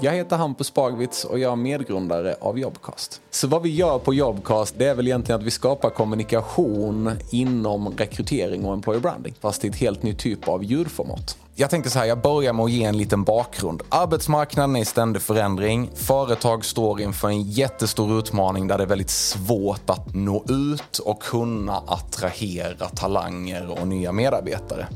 Jag 0.00 0.12
heter 0.12 0.36
Hampus 0.36 0.74
Bagwitz 0.74 1.24
och 1.24 1.38
jag 1.38 1.52
är 1.52 1.56
medgrundare 1.56 2.36
av 2.40 2.58
Jobcast. 2.58 3.20
Så 3.30 3.48
vad 3.48 3.62
vi 3.62 3.68
gör 3.68 3.98
på 3.98 4.14
Jobcast 4.14 4.74
det 4.78 4.84
är 4.84 4.94
väl 4.94 5.06
egentligen 5.06 5.40
att 5.40 5.46
vi 5.46 5.50
skapar 5.50 5.90
kommunikation 5.90 7.10
inom 7.30 7.88
rekrytering 7.96 8.64
och 8.64 8.72
employer 8.72 9.00
branding. 9.00 9.34
Fast 9.40 9.64
i 9.64 9.68
ett 9.68 9.76
helt 9.76 10.02
nytt 10.02 10.18
typ 10.18 10.48
av 10.48 10.64
ljudformat. 10.64 11.38
Jag 11.54 11.70
tänkte 11.70 11.90
så 11.90 11.98
här, 11.98 12.06
jag 12.06 12.20
börjar 12.20 12.52
med 12.52 12.64
att 12.64 12.70
ge 12.70 12.84
en 12.84 12.98
liten 12.98 13.24
bakgrund. 13.24 13.82
Arbetsmarknaden 13.88 14.76
är 14.76 14.80
i 14.80 14.84
ständig 14.84 15.22
förändring. 15.22 15.90
Företag 15.94 16.64
står 16.64 17.00
inför 17.00 17.28
en 17.28 17.42
jättestor 17.42 18.18
utmaning 18.18 18.66
där 18.66 18.78
det 18.78 18.84
är 18.84 18.88
väldigt 18.88 19.10
svårt 19.10 19.90
att 19.90 20.14
nå 20.14 20.44
ut 20.48 20.98
och 20.98 21.22
kunna 21.22 21.82
attrahera 21.86 22.88
talanger 22.88 23.80
och 23.80 23.88
nya 23.88 24.12
medarbetare. 24.12 24.86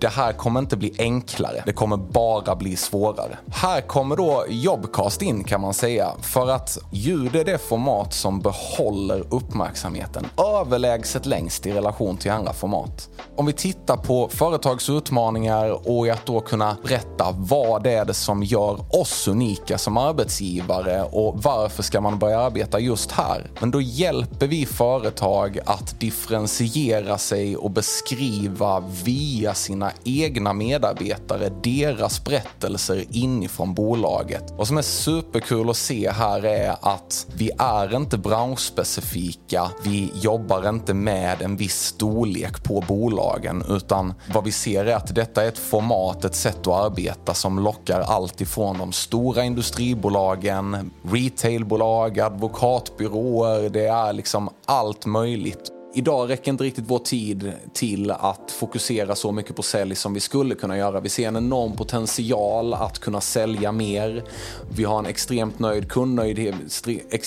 Det 0.00 0.08
här 0.08 0.32
kommer 0.32 0.60
inte 0.60 0.76
bli 0.76 0.94
enklare, 0.98 1.62
det 1.66 1.72
kommer 1.72 1.96
bara 1.96 2.56
bli 2.56 2.76
svårare. 2.76 3.38
Här 3.50 3.80
kommer 3.80 4.16
då 4.16 4.44
Jobcast 4.48 5.22
in 5.22 5.44
kan 5.44 5.60
man 5.60 5.74
säga, 5.74 6.12
för 6.22 6.50
att 6.50 6.78
ljud 6.90 7.36
är 7.36 7.44
det 7.44 7.58
format 7.58 8.14
som 8.14 8.40
behåller 8.40 9.24
uppmärksamheten 9.30 10.26
överlägset 10.38 11.26
längst 11.26 11.66
i 11.66 11.72
relation 11.72 12.16
till 12.16 12.30
andra 12.30 12.52
format. 12.52 13.08
Om 13.36 13.46
vi 13.46 13.52
tittar 13.52 13.96
på 13.96 14.28
företags 14.28 14.90
utmaningar 14.90 15.88
och 15.88 16.08
att 16.08 16.26
då 16.26 16.40
kunna 16.40 16.76
berätta 16.82 17.34
vad 17.36 17.82
det 17.82 17.92
är 17.92 18.04
det 18.04 18.14
som 18.14 18.42
gör 18.42 19.00
oss 19.00 19.28
unika 19.28 19.78
som 19.78 19.96
arbetsgivare 19.96 21.02
och 21.02 21.42
varför 21.42 21.82
ska 21.82 22.00
man 22.00 22.18
börja 22.18 22.40
arbeta 22.40 22.80
just 22.80 23.12
här? 23.12 23.50
Men 23.60 23.70
då 23.70 23.80
hjälper 23.80 24.46
vi 24.46 24.66
företag 24.66 25.58
att 25.66 26.00
differentiera 26.00 27.18
sig 27.18 27.56
och 27.56 27.70
beskriva 27.70 28.82
via 29.04 29.54
sina 29.54 29.87
egna 30.04 30.52
medarbetare, 30.52 31.50
deras 31.62 32.24
berättelser 32.24 33.04
inifrån 33.10 33.74
bolaget. 33.74 34.52
Vad 34.56 34.66
som 34.66 34.78
är 34.78 34.82
superkul 34.82 35.70
att 35.70 35.76
se 35.76 36.10
här 36.10 36.44
är 36.44 36.76
att 36.80 37.26
vi 37.34 37.50
är 37.58 37.96
inte 37.96 38.18
branschspecifika. 38.18 39.70
Vi 39.84 40.12
jobbar 40.14 40.68
inte 40.68 40.94
med 40.94 41.42
en 41.42 41.56
viss 41.56 41.82
storlek 41.82 42.64
på 42.64 42.84
bolagen, 42.88 43.64
utan 43.68 44.14
vad 44.34 44.44
vi 44.44 44.52
ser 44.52 44.84
är 44.84 44.94
att 44.94 45.14
detta 45.14 45.44
är 45.44 45.48
ett 45.48 45.58
format, 45.58 46.24
ett 46.24 46.34
sätt 46.34 46.66
att 46.66 46.84
arbeta 46.84 47.34
som 47.34 47.58
lockar 47.58 48.00
allt 48.00 48.40
ifrån 48.40 48.78
de 48.78 48.92
stora 48.92 49.44
industribolagen, 49.44 50.90
retailbolag, 51.02 52.20
advokatbyråer, 52.20 53.68
det 53.68 53.86
är 53.86 54.12
liksom 54.12 54.48
allt 54.66 55.06
möjligt. 55.06 55.72
Idag 55.98 56.30
räcker 56.30 56.50
inte 56.50 56.64
riktigt 56.64 56.84
vår 56.88 56.98
tid 56.98 57.52
till 57.72 58.10
att 58.10 58.50
fokusera 58.50 59.14
så 59.14 59.32
mycket 59.32 59.56
på 59.56 59.62
sälj 59.62 59.94
som 59.94 60.14
vi 60.14 60.20
skulle 60.20 60.54
kunna 60.54 60.78
göra. 60.78 61.00
Vi 61.00 61.08
ser 61.08 61.28
en 61.28 61.36
enorm 61.36 61.76
potential 61.76 62.74
att 62.74 62.98
kunna 62.98 63.20
sälja 63.20 63.72
mer. 63.72 64.24
Vi 64.70 64.84
har 64.84 64.98
en 64.98 65.06
extremt 65.06 65.58
nöjd 65.58 65.88
kundnöjdhet. 65.88 66.86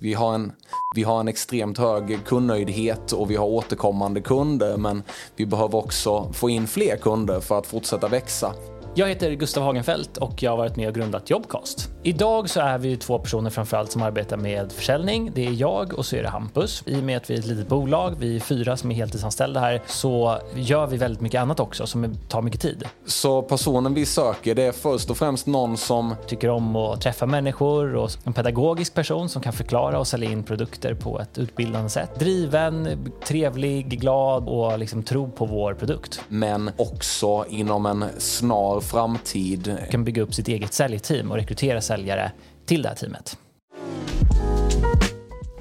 Vi 0.00 0.14
har 0.14 0.34
en, 0.34 0.52
vi 0.94 1.02
har 1.02 1.20
en 1.20 1.28
extremt 1.28 1.78
hög 1.78 2.18
kundnöjdhet 2.26 3.12
och 3.12 3.30
vi 3.30 3.36
har 3.36 3.46
återkommande 3.46 4.20
kunder 4.20 4.76
men 4.76 5.02
vi 5.36 5.46
behöver 5.46 5.78
också 5.78 6.32
få 6.32 6.50
in 6.50 6.66
fler 6.66 6.96
kunder 6.96 7.40
för 7.40 7.58
att 7.58 7.66
fortsätta 7.66 8.08
växa. 8.08 8.54
Jag 8.94 9.08
heter 9.08 9.32
Gustav 9.32 9.62
Hagenfeldt 9.62 10.16
och 10.16 10.42
jag 10.42 10.50
har 10.50 10.56
varit 10.56 10.76
med 10.76 10.88
och 10.88 10.94
grundat 10.94 11.30
Jobcast. 11.30 11.90
Idag 12.02 12.50
så 12.50 12.60
är 12.60 12.78
vi 12.78 12.96
två 12.96 13.18
personer 13.18 13.50
framförallt 13.50 13.92
som 13.92 14.02
arbetar 14.02 14.36
med 14.36 14.72
försäljning. 14.72 15.30
Det 15.34 15.46
är 15.46 15.50
jag 15.50 15.94
och 15.94 16.06
så 16.06 16.16
är 16.16 16.22
det 16.22 16.28
Hampus. 16.28 16.82
I 16.86 17.00
och 17.00 17.02
med 17.04 17.16
att 17.16 17.30
vi 17.30 17.34
är 17.34 17.38
ett 17.38 17.46
litet 17.46 17.68
bolag, 17.68 18.14
vi 18.18 18.36
är 18.36 18.40
fyra 18.40 18.76
som 18.76 18.90
är 18.90 18.94
heltidsanställda 18.94 19.60
här, 19.60 19.82
så 19.86 20.38
gör 20.54 20.86
vi 20.86 20.96
väldigt 20.96 21.20
mycket 21.20 21.40
annat 21.40 21.60
också 21.60 21.86
som 21.86 22.14
tar 22.28 22.42
mycket 22.42 22.60
tid. 22.60 22.84
Så 23.06 23.42
personen 23.42 23.94
vi 23.94 24.06
söker, 24.06 24.54
det 24.54 24.62
är 24.62 24.72
först 24.72 25.10
och 25.10 25.16
främst 25.16 25.46
någon 25.46 25.76
som 25.76 26.14
tycker 26.26 26.48
om 26.48 26.76
att 26.76 27.00
träffa 27.00 27.26
människor 27.26 27.94
och 27.94 28.10
en 28.24 28.32
pedagogisk 28.32 28.94
person 28.94 29.28
som 29.28 29.42
kan 29.42 29.52
förklara 29.52 29.98
och 29.98 30.06
sälja 30.06 30.30
in 30.30 30.42
produkter 30.42 30.94
på 30.94 31.20
ett 31.20 31.38
utbildande 31.38 31.90
sätt. 31.90 32.18
Driven, 32.18 32.88
trevlig, 33.24 34.00
glad 34.00 34.48
och 34.48 34.78
liksom 34.78 35.02
tro 35.02 35.30
på 35.30 35.46
vår 35.46 35.74
produkt. 35.74 36.20
Men 36.28 36.70
också 36.76 37.44
inom 37.48 37.86
en 37.86 38.04
snar 38.18 38.81
framtid. 38.82 39.76
Kan 39.90 40.04
bygga 40.04 40.22
upp 40.22 40.34
sitt 40.34 40.48
eget 40.48 40.72
säljteam 40.72 41.30
och 41.30 41.36
rekrytera 41.36 41.80
säljare 41.80 42.32
till 42.66 42.82
det 42.82 42.88
här 42.88 42.96
teamet. 42.96 43.36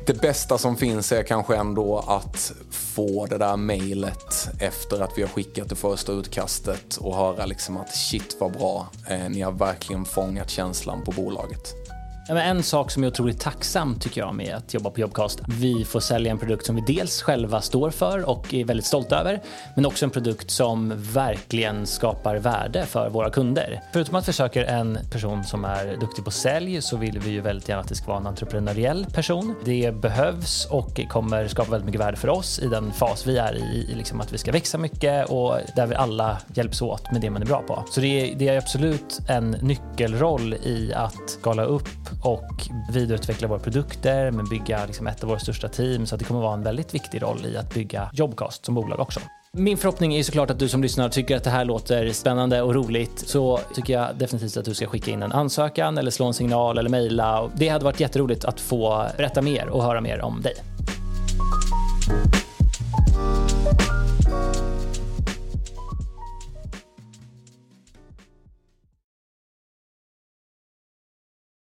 Det 0.06 0.22
bästa 0.22 0.58
som 0.58 0.78
finns 0.78 1.12
är 1.12 1.24
kanske 1.24 1.56
ändå 1.56 2.00
att 2.00 2.52
få 2.72 3.26
det 3.26 3.38
där 3.38 3.58
mejlet 3.58 4.50
efter 4.60 5.02
att 5.02 5.12
vi 5.18 5.22
har 5.22 5.30
skickat 5.30 5.70
det 5.70 5.76
första 5.76 6.12
utkastet 6.12 6.96
och 6.98 7.16
höra 7.16 7.46
liksom 7.46 7.78
att 7.78 7.96
shit 7.96 8.38
vad 8.40 8.52
bra, 8.52 8.88
eh, 9.10 9.30
ni 9.30 9.42
har 9.42 9.52
verkligen 9.52 10.06
fångat 10.06 10.50
känslan 10.50 11.04
på 11.04 11.12
bolaget. 11.12 11.76
En 12.30 12.64
sak 12.64 12.92
som 12.92 13.04
är 13.04 13.08
otroligt 13.08 13.40
tacksam 13.40 14.00
tycker 14.00 14.22
jag 14.22 14.36
med 14.36 14.56
att 14.56 14.74
jobba 14.74 14.90
på 14.90 15.00
Jobcast. 15.00 15.40
Vi 15.48 15.86
får 15.86 16.00
sälja 16.00 16.32
en 16.32 16.38
produkt 16.38 16.66
som 16.66 16.76
vi 16.76 16.82
dels 16.82 17.22
själva 17.22 17.62
står 17.62 17.90
för 17.90 18.30
och 18.30 18.54
är 18.54 18.66
väldigt 18.66 18.86
stolta 18.86 19.20
över, 19.20 19.42
men 19.76 19.86
också 19.86 20.06
en 20.06 20.12
produkt 20.12 20.52
som 20.52 20.94
verkligen 20.98 21.88
skapar 21.88 22.36
värde 22.36 22.86
för 22.86 23.10
våra 23.10 23.30
kunder. 23.30 23.82
Förutom 23.94 24.16
att 24.16 24.30
vi 24.30 24.34
söker 24.34 24.64
en 24.64 24.98
person 25.12 25.44
som 25.44 25.66
är 25.66 25.98
duktig 26.00 26.26
på 26.26 26.32
sälj 26.32 26.82
så 26.82 26.98
vill 26.98 27.20
vi 27.20 27.30
ju 27.30 27.42
väldigt 27.42 27.70
gärna 27.70 27.82
att 27.82 27.88
det 27.88 27.96
ska 27.96 28.08
vara 28.08 28.18
en 28.18 28.28
entreprenöriell 28.28 29.06
person. 29.14 29.56
Det 29.66 29.96
behövs 29.96 30.66
och 30.66 31.00
kommer 31.10 31.48
skapa 31.48 31.72
väldigt 31.72 31.86
mycket 31.86 32.02
värde 32.02 32.18
för 32.18 32.30
oss 32.30 32.60
i 32.60 32.68
den 32.68 32.92
fas 32.92 33.28
vi 33.28 33.38
är 33.38 33.56
i, 33.56 33.96
liksom 33.96 34.22
att 34.22 34.34
vi 34.34 34.38
ska 34.38 34.52
växa 34.52 34.78
mycket 34.78 35.30
och 35.30 35.58
där 35.76 35.88
vi 35.88 35.96
alla 35.96 36.38
hjälps 36.54 36.82
åt 36.82 37.12
med 37.12 37.22
det 37.22 37.30
man 37.30 37.42
är 37.42 37.46
bra 37.46 37.62
på. 37.68 37.84
Så 37.92 38.02
det 38.02 38.08
är, 38.08 38.36
det 38.36 38.48
är 38.48 38.58
absolut 38.58 39.20
en 39.28 39.52
nyckelroll 39.52 40.54
i 40.54 40.94
att 40.94 41.30
skala 41.30 41.64
upp 41.64 41.88
och 42.22 42.70
vidareutveckla 42.94 43.48
våra 43.48 43.60
produkter 43.60 44.32
men 44.32 44.50
bygga 44.50 44.86
liksom 44.86 45.08
ett 45.08 45.24
av 45.24 45.30
våra 45.30 45.40
största 45.40 45.68
team. 45.68 46.06
Så 46.06 46.16
att 46.16 46.20
det 46.20 46.26
kommer 46.26 46.42
vara 46.42 46.54
en 46.54 46.64
väldigt 46.64 46.94
viktig 46.94 47.22
roll 47.22 47.46
i 47.46 47.58
att 47.58 47.74
bygga 47.74 48.10
Jobcast 48.14 48.66
som 48.66 48.76
bolag 48.76 49.00
också. 49.00 49.20
Min 49.54 49.78
förhoppning 49.78 50.16
är 50.16 50.24
såklart 50.24 50.50
att 50.50 50.60
du 50.60 50.70
som 50.70 50.82
lyssnar 50.82 51.10
tycker 51.10 51.38
att 51.38 51.44
det 51.44 51.50
här 51.50 51.66
låter 51.66 52.12
spännande 52.12 52.62
och 52.62 52.74
roligt. 52.74 53.20
Så 53.20 53.60
tycker 53.76 53.94
jag 53.94 54.16
definitivt 54.16 54.58
att 54.58 54.66
du 54.66 54.74
ska 54.74 54.88
skicka 54.88 55.12
in 55.12 55.24
en 55.24 55.32
ansökan 55.32 55.98
eller 55.98 56.12
slå 56.12 56.26
en 56.26 56.34
signal 56.34 56.78
eller 56.78 56.90
mejla. 56.90 57.50
Det 57.56 57.70
hade 57.70 57.86
varit 57.86 58.00
jätteroligt 58.00 58.46
att 58.46 58.60
få 58.60 59.06
berätta 59.18 59.42
mer 59.42 59.68
och 59.70 59.84
höra 59.84 60.02
mer 60.02 60.22
om 60.22 60.42
dig. 60.42 60.54